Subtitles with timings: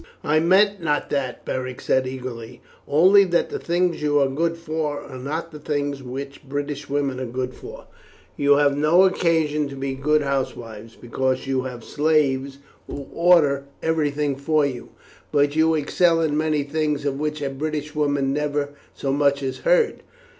[0.23, 4.99] "I meant not that," Beric said eagerly, "only that the things you are good for
[4.99, 7.85] are not the things which British women are good for.
[8.35, 14.35] You have no occasion to be good housewives, because you have slaves who order everything
[14.37, 14.89] for you.
[15.31, 19.59] But you excel in many things of which a British woman never so much as
[19.59, 20.01] heard.